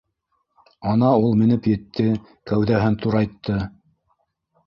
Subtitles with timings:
[0.91, 2.07] Ана ул менеп етте,
[2.53, 3.59] кәүҙәһен турайтты.